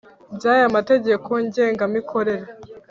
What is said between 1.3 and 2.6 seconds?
Ngengamikorere